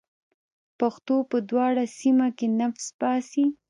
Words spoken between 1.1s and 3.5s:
په دواړو سیمه کې نفس باسي.